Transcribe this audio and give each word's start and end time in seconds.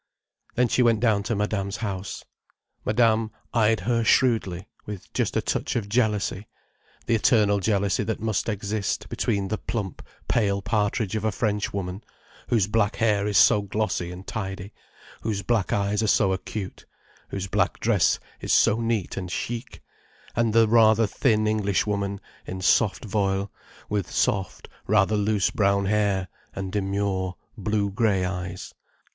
Then 0.55 0.67
she 0.67 0.81
went 0.81 0.99
down 0.99 1.21
to 1.21 1.35
Madame's 1.35 1.77
house. 1.77 2.25
Madame 2.83 3.29
eyed 3.53 3.81
her 3.81 4.03
shrewdly, 4.03 4.67
with 4.87 5.13
just 5.13 5.37
a 5.37 5.43
touch 5.43 5.75
of 5.75 5.87
jealousy: 5.87 6.47
the 7.05 7.13
eternal 7.13 7.59
jealousy 7.59 8.01
that 8.05 8.19
must 8.19 8.49
exist 8.49 9.09
between 9.09 9.49
the 9.49 9.59
plump, 9.59 10.01
pale 10.27 10.59
partridge 10.63 11.15
of 11.15 11.23
a 11.23 11.31
Frenchwoman, 11.31 12.03
whose 12.47 12.65
black 12.65 12.95
hair 12.95 13.27
is 13.27 13.37
so 13.37 13.61
glossy 13.61 14.09
and 14.09 14.25
tidy, 14.25 14.73
whose 15.21 15.43
black 15.43 15.71
eyes 15.71 16.01
are 16.01 16.07
so 16.07 16.33
acute, 16.33 16.87
whose 17.29 17.45
black 17.45 17.79
dress 17.79 18.19
is 18.39 18.51
so 18.51 18.79
neat 18.81 19.17
and 19.17 19.31
chic, 19.31 19.83
and 20.35 20.51
the 20.51 20.67
rather 20.67 21.05
thin 21.05 21.45
Englishwoman 21.45 22.19
in 22.47 22.59
soft 22.59 23.05
voile, 23.05 23.51
with 23.87 24.09
soft, 24.09 24.67
rather 24.87 25.15
loose 25.15 25.51
brown 25.51 25.85
hair 25.85 26.27
and 26.55 26.71
demure, 26.71 27.35
blue 27.55 27.91
grey 27.91 28.25
eyes. 28.25 28.73